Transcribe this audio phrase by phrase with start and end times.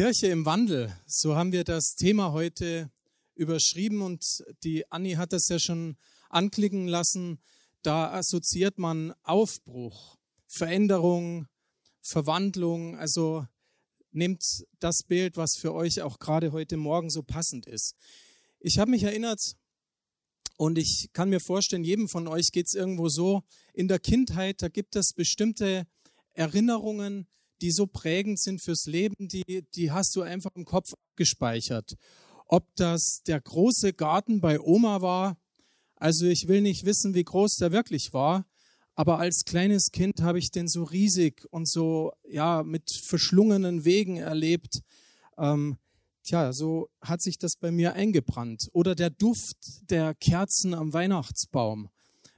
[0.00, 2.90] Kirche im Wandel, so haben wir das Thema heute
[3.34, 5.98] überschrieben und die Anni hat das ja schon
[6.30, 7.38] anklicken lassen.
[7.82, 10.16] Da assoziiert man Aufbruch,
[10.46, 11.48] Veränderung,
[12.00, 12.96] Verwandlung.
[12.96, 13.46] Also
[14.10, 17.94] nehmt das Bild, was für euch auch gerade heute Morgen so passend ist.
[18.58, 19.54] Ich habe mich erinnert
[20.56, 23.42] und ich kann mir vorstellen, jedem von euch geht es irgendwo so.
[23.74, 25.86] In der Kindheit, da gibt es bestimmte
[26.32, 27.26] Erinnerungen,
[27.60, 31.94] die so prägend sind fürs Leben, die, die hast du einfach im Kopf gespeichert.
[32.46, 35.36] Ob das der große Garten bei Oma war,
[35.96, 38.46] also ich will nicht wissen, wie groß der wirklich war,
[38.94, 44.16] aber als kleines Kind habe ich den so riesig und so, ja, mit verschlungenen Wegen
[44.16, 44.82] erlebt.
[45.38, 45.78] Ähm,
[46.22, 48.68] tja, so hat sich das bei mir eingebrannt.
[48.72, 49.56] Oder der Duft
[49.90, 51.88] der Kerzen am Weihnachtsbaum.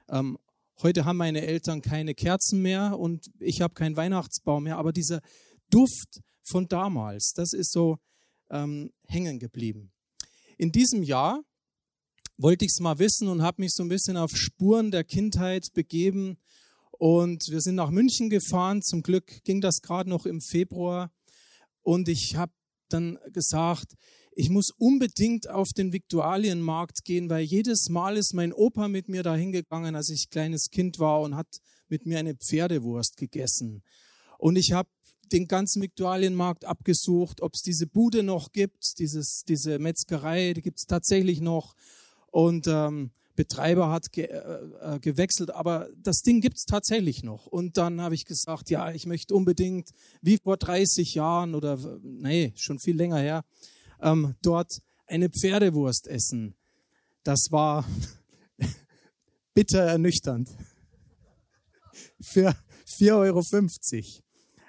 [0.09, 0.37] Ähm,
[0.81, 5.21] Heute haben meine Eltern keine Kerzen mehr und ich habe keinen Weihnachtsbaum mehr, aber dieser
[5.69, 7.97] Duft von damals, das ist so
[8.49, 9.91] ähm, hängen geblieben.
[10.57, 11.43] In diesem Jahr
[12.37, 15.67] wollte ich es mal wissen und habe mich so ein bisschen auf Spuren der Kindheit
[15.73, 16.37] begeben.
[16.91, 18.81] Und wir sind nach München gefahren.
[18.81, 21.11] Zum Glück ging das gerade noch im Februar.
[21.81, 22.53] Und ich habe
[22.93, 23.93] dann gesagt,
[24.35, 29.23] ich muss unbedingt auf den Viktualienmarkt gehen, weil jedes Mal ist mein Opa mit mir
[29.23, 33.83] dahin gegangen, als ich kleines Kind war und hat mit mir eine Pferdewurst gegessen.
[34.39, 34.89] Und ich habe
[35.31, 40.79] den ganzen Viktualienmarkt abgesucht, ob es diese Bude noch gibt, dieses, diese Metzgerei, die gibt
[40.79, 41.75] es tatsächlich noch.
[42.31, 47.47] Und ähm, Betreiber hat ge, äh, äh gewechselt, aber das Ding gibt es tatsächlich noch.
[47.47, 49.89] Und dann habe ich gesagt, ja, ich möchte unbedingt,
[50.21, 53.43] wie vor 30 Jahren oder nee, schon viel länger her,
[54.01, 56.55] ähm, dort eine Pferdewurst essen.
[57.23, 57.87] Das war
[59.53, 60.49] bitter ernüchternd.
[62.21, 62.55] Für
[62.87, 63.43] 4,50 Euro.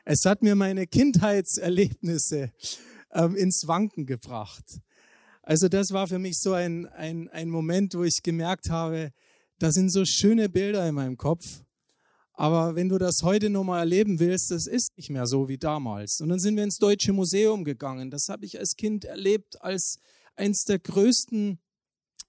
[0.04, 2.52] Es hat mir meine Kindheitserlebnisse
[3.12, 4.80] ähm, ins Wanken gebracht.
[5.46, 9.12] Also das war für mich so ein, ein, ein Moment, wo ich gemerkt habe,
[9.58, 11.62] da sind so schöne Bilder in meinem Kopf.
[12.32, 16.20] Aber wenn du das heute nochmal erleben willst, das ist nicht mehr so wie damals.
[16.22, 18.10] Und dann sind wir ins Deutsche Museum gegangen.
[18.10, 19.98] Das habe ich als Kind erlebt als
[20.34, 21.58] eins der größten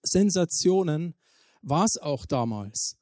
[0.03, 1.15] Sensationen.
[1.61, 2.97] War es auch damals.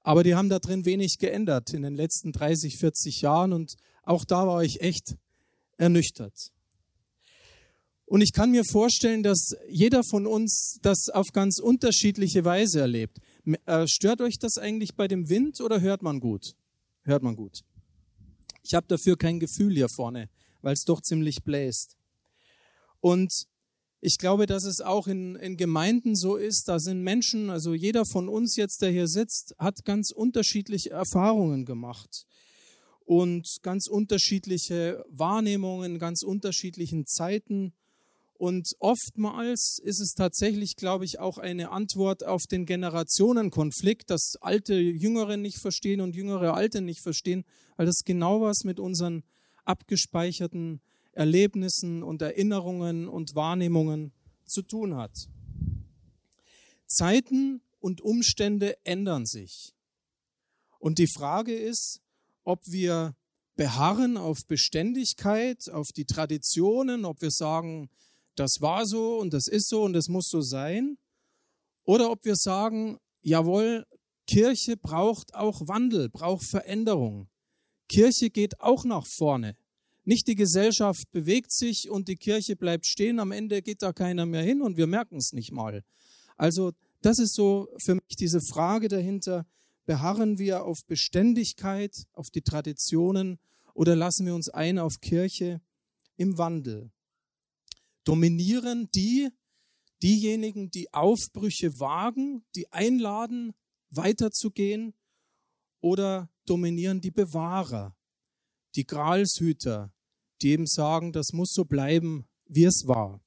[0.00, 3.52] Aber die haben da drin wenig geändert in den letzten 30, 40 Jahren.
[3.52, 5.16] Und auch da war ich echt
[5.76, 6.50] ernüchtert.
[8.12, 13.20] Und ich kann mir vorstellen, dass jeder von uns das auf ganz unterschiedliche Weise erlebt.
[13.64, 16.54] Äh, stört euch das eigentlich bei dem Wind oder hört man gut?
[17.04, 17.62] Hört man gut.
[18.62, 20.28] Ich habe dafür kein Gefühl hier vorne,
[20.60, 21.96] weil es doch ziemlich bläst.
[23.00, 23.46] Und
[24.02, 28.04] ich glaube, dass es auch in, in Gemeinden so ist, da sind Menschen, also jeder
[28.04, 32.26] von uns jetzt, der hier sitzt, hat ganz unterschiedliche Erfahrungen gemacht
[33.06, 37.72] und ganz unterschiedliche Wahrnehmungen, ganz unterschiedlichen Zeiten
[38.42, 44.74] und oftmals ist es tatsächlich, glaube ich, auch eine Antwort auf den Generationenkonflikt, dass alte
[44.74, 47.44] Jüngere nicht verstehen und Jüngere Alte nicht verstehen,
[47.76, 49.22] weil das genau was mit unseren
[49.64, 50.80] abgespeicherten
[51.12, 54.12] Erlebnissen und Erinnerungen und Wahrnehmungen
[54.44, 55.28] zu tun hat.
[56.88, 59.72] Zeiten und Umstände ändern sich.
[60.80, 62.00] Und die Frage ist,
[62.42, 63.14] ob wir
[63.54, 67.88] beharren auf Beständigkeit, auf die Traditionen, ob wir sagen,
[68.34, 70.98] das war so und das ist so und das muss so sein.
[71.84, 73.86] Oder ob wir sagen, jawohl,
[74.26, 77.28] Kirche braucht auch Wandel, braucht Veränderung.
[77.88, 79.56] Kirche geht auch nach vorne.
[80.04, 84.26] Nicht die Gesellschaft bewegt sich und die Kirche bleibt stehen, am Ende geht da keiner
[84.26, 85.84] mehr hin und wir merken es nicht mal.
[86.36, 86.72] Also
[87.02, 89.46] das ist so für mich diese Frage dahinter,
[89.86, 93.38] beharren wir auf Beständigkeit, auf die Traditionen
[93.74, 95.60] oder lassen wir uns ein auf Kirche
[96.16, 96.90] im Wandel?
[98.04, 99.30] Dominieren die,
[100.02, 103.52] diejenigen, die Aufbrüche wagen, die einladen,
[103.90, 104.94] weiterzugehen,
[105.82, 107.96] oder dominieren die Bewahrer,
[108.76, 109.92] die Gralshüter,
[110.40, 113.20] die eben sagen, das muss so bleiben, wie es war.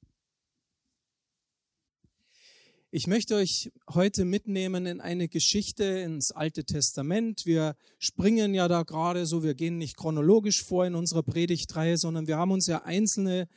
[2.90, 7.44] Ich möchte euch heute mitnehmen in eine Geschichte ins Alte Testament.
[7.44, 12.26] Wir springen ja da gerade so, wir gehen nicht chronologisch vor in unserer Predigtreihe, sondern
[12.26, 13.48] wir haben uns ja einzelne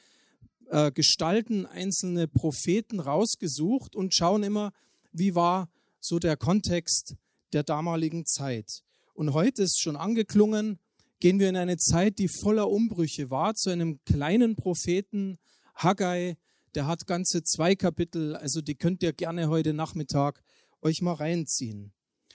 [0.69, 4.71] äh, Gestalten, einzelne Propheten rausgesucht und schauen immer,
[5.12, 5.69] wie war
[6.00, 7.16] so der Kontext
[7.54, 8.83] der damaligen Zeit.
[9.13, 10.80] Und heute ist schon angeklungen,
[11.19, 15.38] gehen wir in eine Zeit, die voller Umbrüche war, zu einem kleinen Propheten,
[15.75, 16.38] Haggai,
[16.75, 20.42] der hat ganze zwei Kapitel, also die könnt ihr gerne heute Nachmittag
[20.81, 21.92] euch mal reinziehen.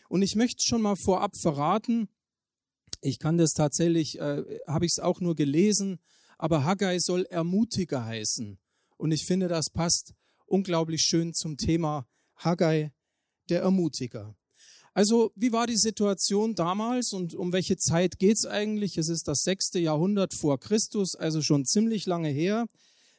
[0.09, 2.09] Und ich möchte schon mal vorab verraten,
[3.01, 6.01] ich kann das tatsächlich, äh, habe ich es auch nur gelesen,
[6.39, 8.59] aber Haggai soll Ermutiger heißen.
[8.97, 10.15] Und ich finde, das passt
[10.47, 12.93] unglaublich schön zum Thema Haggai,
[13.49, 14.37] der Ermutiger.
[14.97, 18.97] Also, wie war die Situation damals und um welche Zeit geht's eigentlich?
[18.97, 22.67] Es ist das sechste Jahrhundert vor Christus, also schon ziemlich lange her.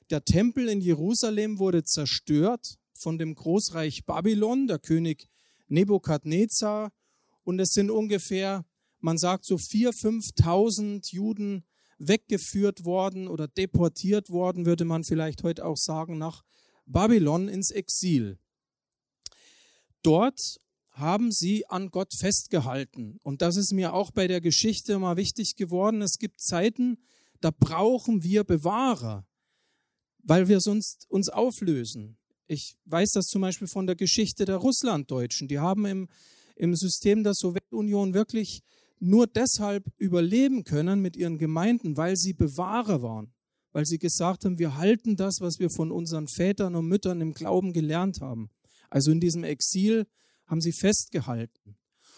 [0.09, 5.27] Der Tempel in Jerusalem wurde zerstört von dem Großreich Babylon, der König
[5.67, 6.91] Nebukadnezar.
[7.43, 8.65] Und es sind ungefähr,
[8.99, 11.65] man sagt so vier, fünftausend Juden
[11.97, 16.43] weggeführt worden oder deportiert worden, würde man vielleicht heute auch sagen, nach
[16.85, 18.37] Babylon ins Exil.
[20.01, 20.59] Dort
[20.91, 23.19] haben sie an Gott festgehalten.
[23.21, 26.01] Und das ist mir auch bei der Geschichte mal wichtig geworden.
[26.01, 26.97] Es gibt Zeiten,
[27.41, 29.27] da brauchen wir Bewahrer,
[30.23, 32.17] weil wir sonst uns auflösen.
[32.47, 35.47] Ich weiß das zum Beispiel von der Geschichte der Russlanddeutschen.
[35.47, 36.07] Die haben im,
[36.55, 38.61] im System der Sowjetunion wirklich
[38.99, 43.33] nur deshalb überleben können mit ihren Gemeinden, weil sie Bewahrer waren,
[43.71, 47.33] weil sie gesagt haben, wir halten das, was wir von unseren Vätern und Müttern im
[47.33, 48.49] Glauben gelernt haben.
[48.89, 50.07] Also in diesem Exil
[50.45, 51.77] haben sie festgehalten.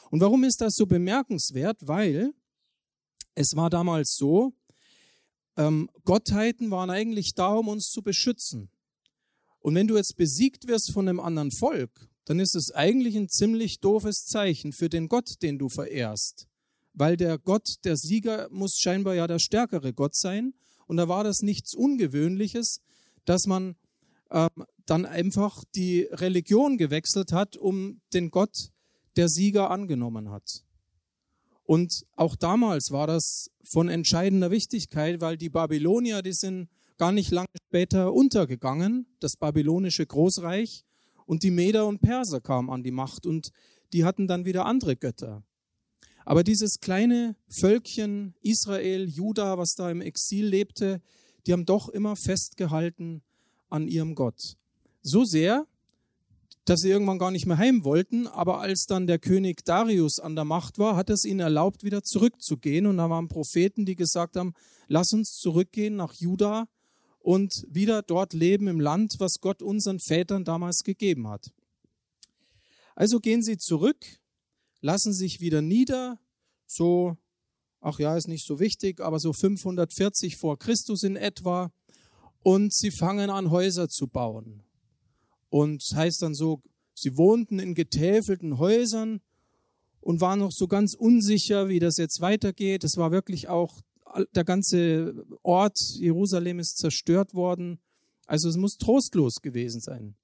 [0.10, 1.80] Und warum ist das so bemerkenswert?
[1.82, 2.34] Weil
[3.36, 4.54] es war damals so,
[5.58, 8.70] ähm, Gottheiten waren eigentlich da, um uns zu beschützen.
[9.60, 13.30] Und wenn du jetzt besiegt wirst von einem anderen Volk, dann ist es eigentlich ein
[13.30, 16.47] ziemlich doofes Zeichen für den Gott, den du verehrst.
[16.98, 20.54] Weil der Gott, der Sieger, muss scheinbar ja der stärkere Gott sein.
[20.88, 22.82] Und da war das nichts Ungewöhnliches,
[23.26, 23.76] dass man
[24.32, 24.50] ähm,
[24.86, 28.72] dann einfach die Religion gewechselt hat, um den Gott
[29.16, 30.64] der Sieger angenommen hat.
[31.64, 37.30] Und auch damals war das von entscheidender Wichtigkeit, weil die Babylonier, die sind gar nicht
[37.30, 40.86] lange später untergegangen, das babylonische Großreich,
[41.28, 43.52] und die Meder und Perser kamen an die Macht und
[43.92, 45.44] die hatten dann wieder andere Götter.
[46.28, 51.02] Aber dieses kleine Völkchen Israel, Juda, was da im Exil lebte,
[51.46, 53.22] die haben doch immer festgehalten
[53.70, 54.58] an ihrem Gott.
[55.02, 55.68] So sehr,
[56.66, 60.36] dass sie irgendwann gar nicht mehr heim wollten, aber als dann der König Darius an
[60.36, 62.88] der Macht war, hat es ihnen erlaubt, wieder zurückzugehen.
[62.88, 64.54] Und da waren Propheten, die gesagt haben,
[64.90, 66.68] lass uns zurückgehen nach Juda
[67.20, 71.54] und wieder dort leben im Land, was Gott unseren Vätern damals gegeben hat.
[72.96, 74.20] Also gehen sie zurück,
[74.82, 76.20] lassen sich wieder nieder,
[76.66, 77.18] so,
[77.82, 81.72] ach ja, ist nicht so wichtig, aber so 540 vor Christus in etwa,
[82.44, 84.64] und sie fangen an, Häuser zu bauen.
[85.50, 86.62] Und es heißt dann so,
[86.94, 89.22] sie wohnten in getäfelten Häusern
[90.00, 92.84] und waren noch so ganz unsicher, wie das jetzt weitergeht.
[92.84, 93.82] Es war wirklich auch,
[94.34, 97.80] der ganze Ort Jerusalem ist zerstört worden.
[98.26, 100.16] Also es muss trostlos gewesen sein.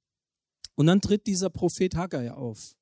[0.76, 2.76] Und dann tritt dieser Prophet Haggai auf.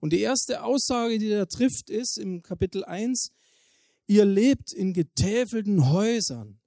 [0.00, 3.30] Und die erste Aussage, die er trifft, ist im Kapitel 1,
[4.06, 6.60] ihr lebt in getäfelten Häusern.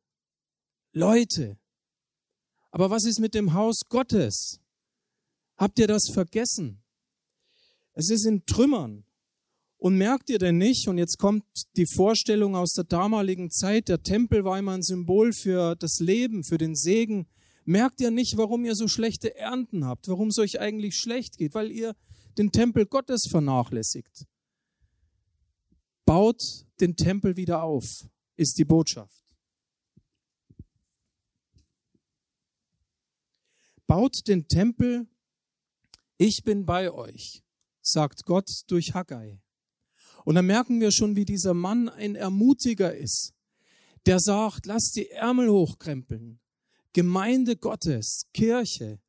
[0.94, 1.57] Leute.
[2.72, 4.60] Aber was ist mit dem Haus Gottes?
[5.57, 6.81] Habt ihr das vergessen?
[7.94, 9.06] Es ist in Trümmern.
[9.77, 11.44] Und merkt ihr denn nicht, und jetzt kommt
[11.75, 16.44] die Vorstellung aus der damaligen Zeit, der Tempel war immer ein Symbol für das Leben,
[16.44, 17.27] für den Segen.
[17.66, 21.56] Merkt ihr nicht, warum ihr so schlechte Ernten habt, warum es euch eigentlich schlecht geht?
[21.56, 21.95] Weil ihr
[22.38, 24.25] den Tempel Gottes vernachlässigt.
[26.06, 29.24] Baut den Tempel wieder auf, ist die Botschaft.
[33.88, 35.08] Baut den Tempel
[36.24, 37.41] ich bin bei euch,
[37.82, 39.41] sagt Gott durch Haggai.
[40.24, 43.34] Und dann merken wir schon, wie dieser Mann ein Ermutiger ist,
[44.06, 46.39] der sagt, lasst die Ärmel hochkrempeln.
[46.94, 49.00] Gemeinde Gottes, Kirche,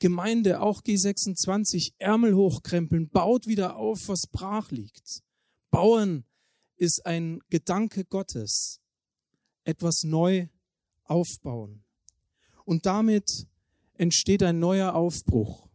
[0.00, 5.22] Gemeinde, auch G26, Ärmel hochkrempeln, baut wieder auf, was brach liegt.
[5.70, 6.24] Bauen
[6.76, 8.80] ist ein Gedanke Gottes.
[9.64, 10.48] Etwas neu
[11.04, 11.84] aufbauen.
[12.64, 13.46] Und damit
[13.94, 15.68] entsteht ein neuer Aufbruch.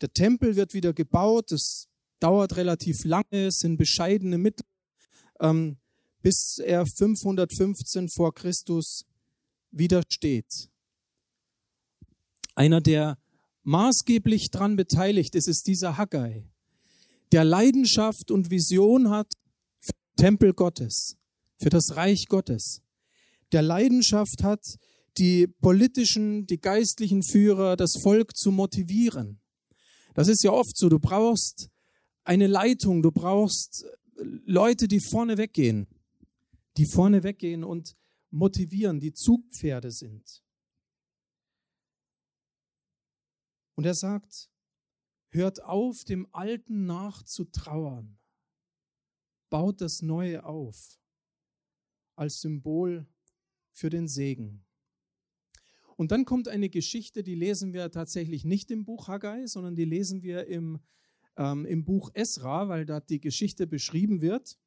[0.00, 1.50] Der Tempel wird wieder gebaut.
[1.50, 1.88] Das
[2.20, 4.66] dauert relativ lange, es sind bescheidene Mittel,
[5.40, 5.78] ähm,
[6.20, 9.06] bis er 515 vor Christus
[9.70, 10.68] wieder steht.
[12.54, 13.18] Einer, der
[13.68, 16.48] maßgeblich daran beteiligt ist, ist dieser Haggai,
[17.32, 19.34] der Leidenschaft und Vision hat
[19.78, 21.18] für den Tempel Gottes,
[21.58, 22.80] für das Reich Gottes,
[23.52, 24.64] der Leidenschaft hat,
[25.18, 29.38] die politischen, die geistlichen Führer, das Volk zu motivieren,
[30.14, 30.88] das ist ja oft so.
[30.88, 31.68] Du brauchst
[32.24, 33.84] eine Leitung, du brauchst
[34.46, 35.86] Leute, die vorne weggehen,
[36.78, 37.94] die vorne weggehen und
[38.30, 40.42] motivieren, die Zugpferde sind.
[43.78, 44.50] Und er sagt,
[45.28, 48.18] hört auf, dem Alten nachzutrauern,
[49.50, 50.98] baut das Neue auf
[52.16, 53.06] als Symbol
[53.70, 54.66] für den Segen.
[55.94, 59.84] Und dann kommt eine Geschichte, die lesen wir tatsächlich nicht im Buch Haggai, sondern die
[59.84, 60.80] lesen wir im,
[61.36, 64.58] ähm, im Buch Esra, weil da die Geschichte beschrieben wird.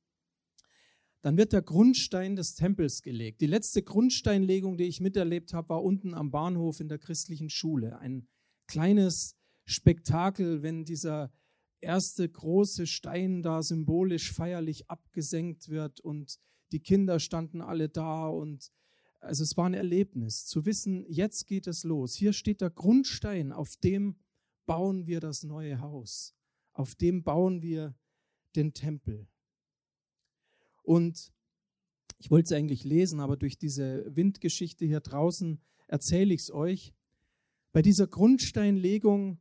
[1.20, 3.42] Dann wird der Grundstein des Tempels gelegt.
[3.42, 8.00] Die letzte Grundsteinlegung, die ich miterlebt habe, war unten am Bahnhof in der christlichen Schule.
[8.00, 8.30] Ein
[8.72, 9.36] kleines
[9.66, 11.30] Spektakel, wenn dieser
[11.82, 16.40] erste große Stein da symbolisch feierlich abgesenkt wird und
[16.72, 18.72] die Kinder standen alle da und
[19.20, 22.16] also es war ein Erlebnis zu wissen, jetzt geht es los.
[22.16, 24.16] Hier steht der Grundstein, auf dem
[24.66, 26.34] bauen wir das neue Haus.
[26.72, 27.94] Auf dem bauen wir
[28.56, 29.28] den Tempel.
[30.82, 31.34] Und
[32.20, 36.94] ich wollte es eigentlich lesen, aber durch diese Windgeschichte hier draußen erzähle ich es euch.
[37.72, 39.40] Bei dieser Grundsteinlegung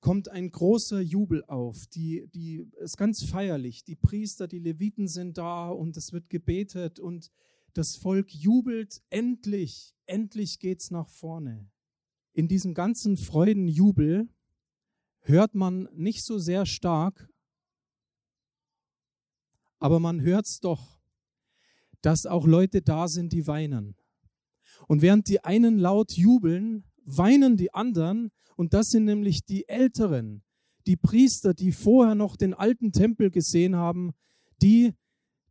[0.00, 1.86] kommt ein großer Jubel auf.
[1.86, 3.84] Die, die ist ganz feierlich.
[3.84, 7.30] Die Priester, die Leviten sind da und es wird gebetet und
[7.72, 9.02] das Volk jubelt.
[9.10, 11.70] Endlich, endlich geht's nach vorne.
[12.32, 14.28] In diesem ganzen Freudenjubel
[15.20, 17.32] hört man nicht so sehr stark
[19.82, 21.00] aber man hört es doch,
[22.02, 23.96] dass auch Leute da sind, die weinen.
[24.86, 30.42] Und während die einen laut jubeln, weinen die anderen, und das sind nämlich die Älteren,
[30.86, 34.12] die Priester, die vorher noch den alten Tempel gesehen haben,
[34.60, 34.94] die,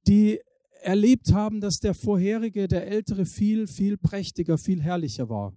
[0.08, 0.39] die
[0.81, 5.55] erlebt haben, dass der vorherige, der ältere, viel, viel prächtiger, viel herrlicher war.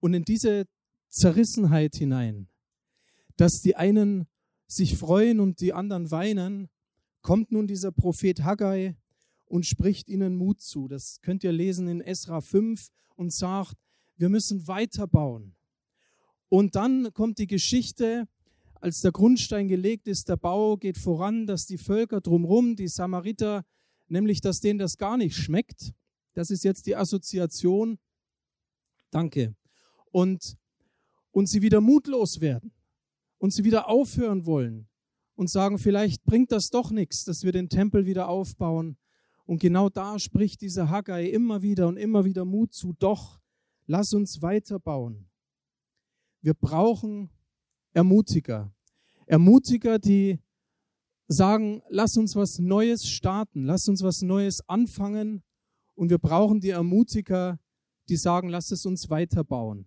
[0.00, 0.66] Und in diese
[1.08, 2.50] Zerrissenheit hinein
[3.40, 4.26] dass die einen
[4.66, 6.68] sich freuen und die anderen weinen,
[7.22, 8.96] kommt nun dieser Prophet Haggai
[9.50, 10.86] und spricht ihnen Mut zu.
[10.86, 13.74] Das könnt ihr lesen in Esra 5 und sagt,
[14.16, 15.56] wir müssen weiterbauen.
[16.48, 18.28] Und dann kommt die Geschichte,
[18.74, 23.64] als der Grundstein gelegt ist, der Bau geht voran, dass die Völker drumherum, die Samariter,
[24.06, 25.94] nämlich dass denen das gar nicht schmeckt.
[26.34, 27.98] Das ist jetzt die Assoziation.
[29.10, 29.56] Danke.
[30.12, 30.56] Und,
[31.32, 32.72] und sie wieder mutlos werden
[33.38, 34.86] und sie wieder aufhören wollen
[35.34, 38.96] und sagen, vielleicht bringt das doch nichts, dass wir den Tempel wieder aufbauen.
[39.50, 43.40] Und genau da spricht dieser Haggai immer wieder und immer wieder Mut zu, doch,
[43.88, 45.28] lass uns weiterbauen.
[46.40, 47.30] Wir brauchen
[47.92, 48.72] Ermutiger.
[49.26, 50.38] Ermutiger, die
[51.26, 55.42] sagen, lass uns was Neues starten, lass uns was Neues anfangen.
[55.96, 57.58] Und wir brauchen die Ermutiger,
[58.08, 59.84] die sagen, lass es uns weiterbauen.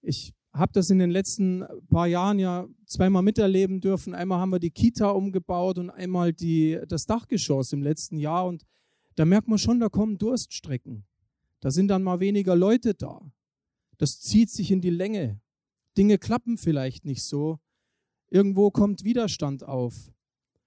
[0.00, 4.14] Ich habe das in den letzten paar Jahren ja zweimal miterleben dürfen.
[4.14, 8.46] Einmal haben wir die Kita umgebaut und einmal die, das Dachgeschoss im letzten Jahr.
[8.46, 8.64] Und
[9.14, 11.04] da merkt man schon, da kommen Durststrecken.
[11.60, 13.20] Da sind dann mal weniger Leute da.
[13.98, 15.40] Das zieht sich in die Länge.
[15.96, 17.58] Dinge klappen vielleicht nicht so.
[18.30, 20.12] Irgendwo kommt Widerstand auf.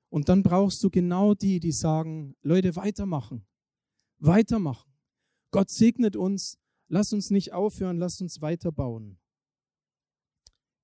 [0.10, 3.46] Und dann brauchst du genau die, die sagen, Leute, weitermachen.
[4.20, 4.92] Weitermachen.
[5.52, 6.58] Gott segnet uns.
[6.90, 9.18] Lass uns nicht aufhören, lass uns weiterbauen.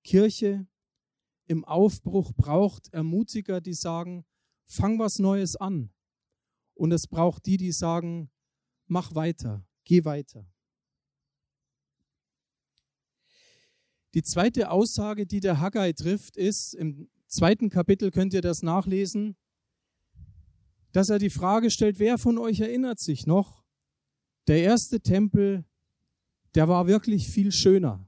[0.07, 0.65] Kirche
[1.47, 4.25] im Aufbruch braucht Ermutiger, die sagen,
[4.65, 5.91] fang was Neues an.
[6.75, 8.31] Und es braucht die, die sagen,
[8.85, 10.49] mach weiter, geh weiter.
[14.13, 19.35] Die zweite Aussage, die der Haggai trifft, ist, im zweiten Kapitel könnt ihr das nachlesen,
[20.93, 23.65] dass er die Frage stellt, wer von euch erinnert sich noch,
[24.47, 25.65] der erste Tempel,
[26.55, 28.06] der war wirklich viel schöner.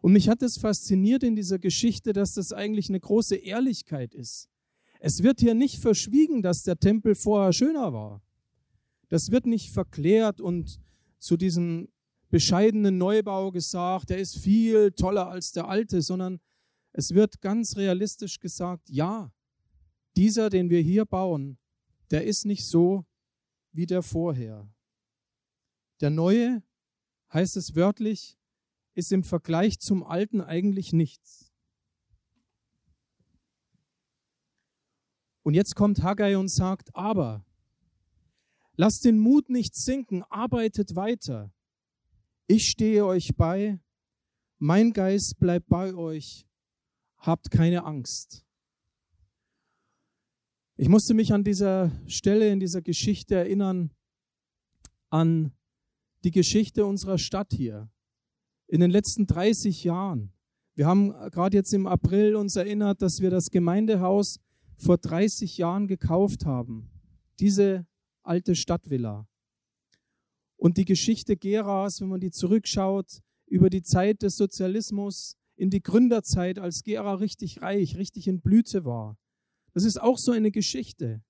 [0.00, 4.48] Und mich hat es fasziniert in dieser Geschichte, dass das eigentlich eine große Ehrlichkeit ist.
[5.00, 8.22] Es wird hier nicht verschwiegen, dass der Tempel vorher schöner war.
[9.08, 10.80] Das wird nicht verklärt und
[11.18, 11.88] zu diesem
[12.30, 16.40] bescheidenen Neubau gesagt, der ist viel toller als der alte, sondern
[16.92, 19.32] es wird ganz realistisch gesagt, ja,
[20.16, 21.58] dieser, den wir hier bauen,
[22.10, 23.06] der ist nicht so
[23.72, 24.68] wie der vorher.
[26.00, 26.62] Der neue,
[27.32, 28.37] heißt es wörtlich,
[28.98, 31.52] ist im Vergleich zum Alten eigentlich nichts.
[35.42, 37.46] Und jetzt kommt Haggai und sagt, aber
[38.74, 41.54] lasst den Mut nicht sinken, arbeitet weiter.
[42.48, 43.78] Ich stehe euch bei,
[44.58, 46.48] mein Geist bleibt bei euch,
[47.18, 48.44] habt keine Angst.
[50.76, 53.94] Ich musste mich an dieser Stelle in dieser Geschichte erinnern
[55.08, 55.52] an
[56.24, 57.88] die Geschichte unserer Stadt hier
[58.68, 60.32] in den letzten 30 Jahren.
[60.74, 64.38] Wir haben gerade jetzt im April uns erinnert, dass wir das Gemeindehaus
[64.76, 66.90] vor 30 Jahren gekauft haben.
[67.40, 67.86] Diese
[68.22, 69.26] alte Stadtvilla.
[70.56, 75.82] Und die Geschichte Geras, wenn man die zurückschaut, über die Zeit des Sozialismus in die
[75.82, 79.16] Gründerzeit, als Gera richtig reich, richtig in Blüte war.
[79.72, 81.22] Das ist auch so eine Geschichte.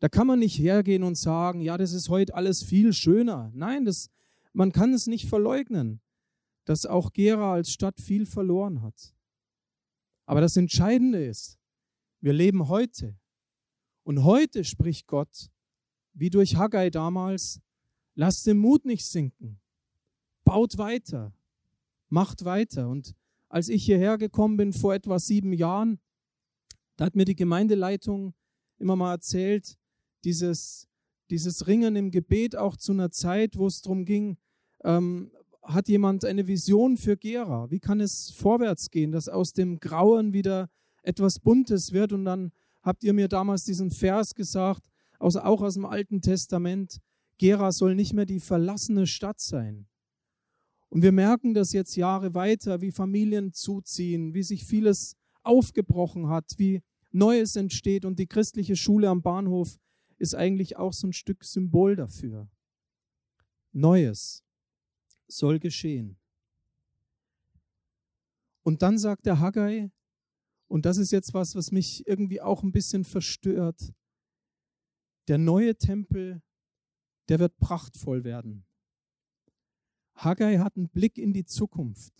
[0.00, 3.50] Da kann man nicht hergehen und sagen, ja, das ist heute alles viel schöner.
[3.54, 4.10] Nein, das,
[4.52, 6.00] man kann es nicht verleugnen,
[6.70, 9.12] dass auch Gera als Stadt viel verloren hat.
[10.24, 11.58] Aber das Entscheidende ist,
[12.20, 13.18] wir leben heute.
[14.04, 15.50] Und heute spricht Gott,
[16.12, 17.60] wie durch Haggai damals,
[18.14, 19.60] lasst den Mut nicht sinken.
[20.44, 21.34] Baut weiter.
[22.08, 22.88] Macht weiter.
[22.88, 23.16] Und
[23.48, 25.98] als ich hierher gekommen bin vor etwa sieben Jahren,
[26.94, 28.32] da hat mir die Gemeindeleitung
[28.78, 29.76] immer mal erzählt,
[30.22, 30.86] dieses,
[31.30, 34.38] dieses Ringen im Gebet auch zu einer Zeit, wo es darum ging,
[34.84, 35.32] ähm,
[35.72, 37.70] hat jemand eine Vision für Gera?
[37.70, 40.68] Wie kann es vorwärts gehen, dass aus dem Grauen wieder
[41.02, 42.12] etwas Buntes wird?
[42.12, 44.86] Und dann habt ihr mir damals diesen Vers gesagt,
[45.18, 47.00] auch aus dem Alten Testament,
[47.38, 49.86] Gera soll nicht mehr die verlassene Stadt sein.
[50.88, 56.54] Und wir merken das jetzt Jahre weiter, wie Familien zuziehen, wie sich vieles aufgebrochen hat,
[56.58, 59.78] wie Neues entsteht und die christliche Schule am Bahnhof
[60.18, 62.48] ist eigentlich auch so ein Stück Symbol dafür.
[63.72, 64.44] Neues
[65.30, 66.16] soll geschehen.
[68.62, 69.90] Und dann sagt der Haggai,
[70.68, 73.92] und das ist jetzt was, was mich irgendwie auch ein bisschen verstört,
[75.28, 76.42] der neue Tempel,
[77.28, 78.64] der wird prachtvoll werden.
[80.14, 82.12] Haggai hat einen Blick in die Zukunft.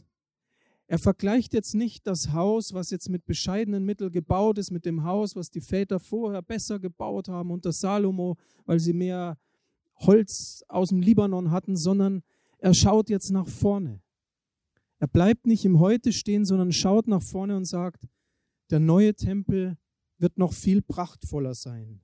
[0.87, 5.05] Er vergleicht jetzt nicht das Haus, was jetzt mit bescheidenen Mitteln gebaut ist, mit dem
[5.05, 9.39] Haus, was die Väter vorher besser gebaut haben unter Salomo, weil sie mehr
[9.95, 12.25] Holz aus dem Libanon hatten, sondern
[12.61, 14.01] er schaut jetzt nach vorne.
[14.99, 18.07] Er bleibt nicht im Heute stehen, sondern schaut nach vorne und sagt,
[18.69, 19.79] der neue Tempel
[20.19, 22.01] wird noch viel prachtvoller sein.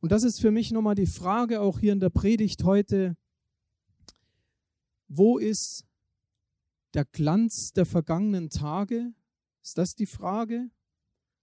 [0.00, 3.16] Und das ist für mich nochmal die Frage auch hier in der Predigt heute,
[5.06, 5.84] wo ist
[6.94, 9.12] der Glanz der vergangenen Tage?
[9.62, 10.70] Ist das die Frage?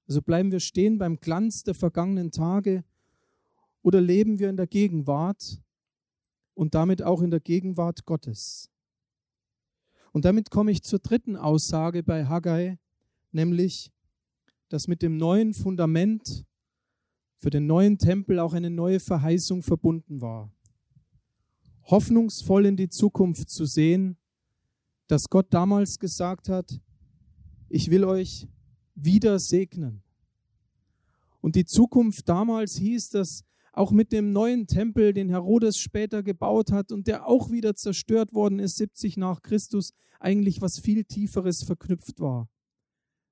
[0.07, 2.83] Also bleiben wir stehen beim Glanz der vergangenen Tage
[3.83, 5.61] oder leben wir in der Gegenwart
[6.59, 8.69] und damit auch in der Gegenwart Gottes?
[10.11, 12.77] Und damit komme ich zur dritten Aussage bei Haggai,
[13.31, 13.91] nämlich,
[14.67, 16.45] dass mit dem neuen Fundament
[17.37, 20.51] für den neuen Tempel auch eine neue Verheißung verbunden war.
[21.83, 24.19] Hoffnungsvoll in die Zukunft zu sehen
[25.09, 26.79] dass Gott damals gesagt hat,
[27.67, 28.47] ich will euch
[28.93, 30.03] wieder segnen.
[31.41, 36.71] Und die Zukunft damals hieß, dass auch mit dem neuen Tempel, den Herodes später gebaut
[36.71, 41.63] hat und der auch wieder zerstört worden ist, 70 nach Christus, eigentlich was viel Tieferes
[41.63, 42.49] verknüpft war.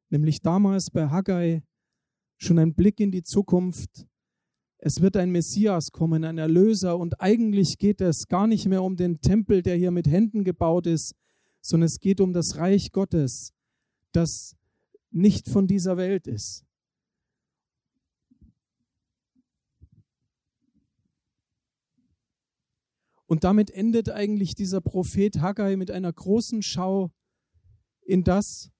[0.09, 1.63] Nämlich damals bei Haggai
[2.37, 4.07] schon ein Blick in die Zukunft.
[4.77, 8.95] Es wird ein Messias kommen, ein Erlöser und eigentlich geht es gar nicht mehr um
[8.95, 11.15] den Tempel, der hier mit Händen gebaut ist,
[11.61, 13.53] sondern es geht um das Reich Gottes,
[14.11, 14.55] das
[15.09, 16.66] nicht von dieser Welt ist.
[23.27, 27.11] Und damit endet eigentlich dieser Prophet Haggai mit einer großen Schau
[28.01, 28.71] in das,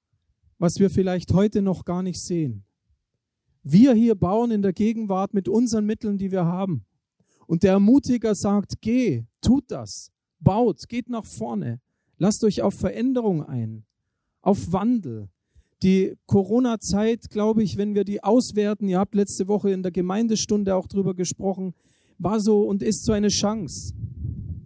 [0.58, 2.64] was wir vielleicht heute noch gar nicht sehen.
[3.62, 6.86] Wir hier bauen in der Gegenwart mit unseren Mitteln, die wir haben.
[7.46, 11.82] Und der Ermutiger sagt, geh, tut das, baut, geht nach vorne.
[12.18, 13.86] Lasst euch auf Veränderung ein,
[14.42, 15.30] auf Wandel.
[15.84, 20.74] Die Corona-Zeit, glaube ich, wenn wir die auswerten, ihr habt letzte Woche in der Gemeindestunde
[20.74, 21.74] auch drüber gesprochen,
[22.18, 23.94] war so und ist so eine Chance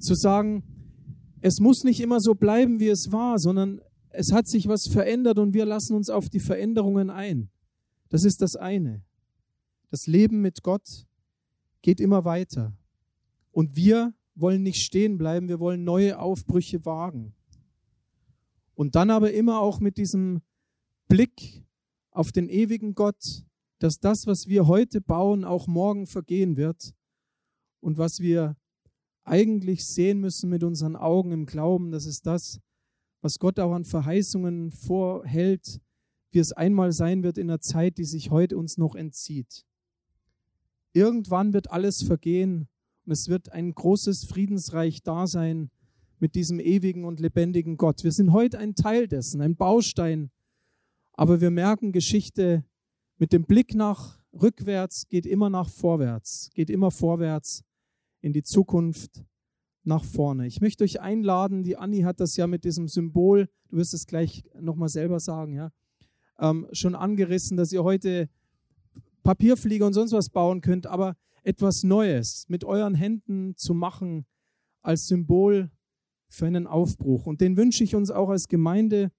[0.02, 0.64] zu sagen,
[1.42, 5.40] es muss nicht immer so bleiben, wie es war, sondern es hat sich was verändert
[5.40, 7.50] und wir lassen uns auf die Veränderungen ein.
[8.10, 9.04] Das ist das eine.
[9.90, 11.08] Das Leben mit Gott
[11.82, 12.74] geht immer weiter.
[13.52, 17.34] Und wir wollen nicht stehen bleiben, wir wollen neue Aufbrüche wagen.
[18.74, 20.42] Und dann aber immer auch mit diesem
[21.08, 21.66] Blick
[22.12, 23.46] auf den ewigen Gott,
[23.80, 26.94] dass das, was wir heute bauen, auch morgen vergehen wird.
[27.80, 28.56] Und was wir
[29.24, 32.60] eigentlich sehen müssen mit unseren Augen im Glauben, das ist das,
[33.22, 35.80] was Gott auch an Verheißungen vorhält,
[36.32, 39.66] wie es einmal sein wird in der Zeit, die sich heute uns noch entzieht.
[40.94, 42.68] Irgendwann wird alles vergehen
[43.06, 45.70] und es wird ein großes Friedensreich da sein,
[46.20, 48.04] mit diesem ewigen und lebendigen Gott.
[48.04, 50.30] Wir sind heute ein Teil dessen, ein Baustein.
[51.14, 52.64] Aber wir merken, Geschichte
[53.18, 57.64] mit dem Blick nach rückwärts geht immer nach vorwärts, geht immer vorwärts
[58.22, 59.26] in die Zukunft
[59.84, 60.48] nach vorne.
[60.48, 64.06] Ich möchte euch einladen, die Anni hat das ja mit diesem Symbol, du wirst es
[64.06, 65.72] gleich nochmal selber sagen, ja,
[66.40, 68.30] ähm, schon angerissen, dass ihr heute
[69.24, 74.26] Papierflieger und sonst was bauen könnt, aber etwas Neues mit euren Händen zu machen
[74.82, 75.72] als Symbol
[76.28, 77.26] für einen Aufbruch.
[77.26, 79.12] Und den wünsche ich uns auch als Gemeinde.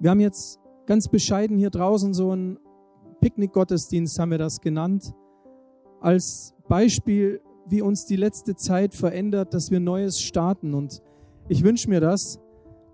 [0.00, 2.58] Wir haben jetzt ganz bescheiden hier draußen so ein
[3.20, 5.14] Picknickgottesdienst haben wir das genannt,
[6.00, 10.74] als Beispiel, wie uns die letzte Zeit verändert, dass wir Neues starten.
[10.74, 11.02] Und
[11.48, 12.40] ich wünsche mir das,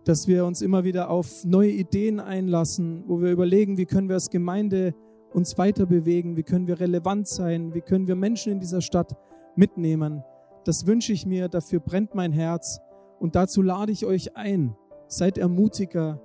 [0.04, 4.14] dass wir uns immer wieder auf neue Ideen einlassen, wo wir überlegen, wie können wir
[4.14, 4.94] als Gemeinde
[5.32, 9.16] uns weiter bewegen, wie können wir relevant sein, wie können wir Menschen in dieser Stadt
[9.56, 10.22] mitnehmen.
[10.64, 12.80] Das wünsche ich mir, dafür brennt mein Herz
[13.18, 14.74] und dazu lade ich euch ein.
[15.08, 16.20] Seid ermutiger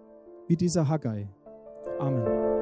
[0.48, 1.30] wie dieser Haggai.
[2.00, 2.53] Amen.